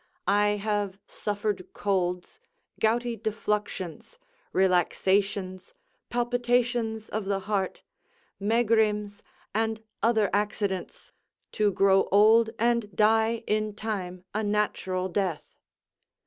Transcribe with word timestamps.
I 0.27 0.57
have 0.57 0.97
suffered 1.05 1.73
colds, 1.73 2.39
gouty 2.79 3.15
defluxions, 3.15 4.17
relaxations, 4.51 5.75
palpitations 6.09 7.07
of 7.07 7.25
the 7.25 7.41
heart, 7.41 7.83
megrims, 8.39 9.21
and 9.53 9.83
other 10.01 10.31
accidents, 10.33 11.13
to 11.51 11.71
grow 11.71 12.07
old 12.11 12.49
and 12.57 12.95
die 12.95 13.43
in 13.45 13.75
time 13.75 14.23
a 14.33 14.43
natural 14.43 15.07
death. 15.07 15.53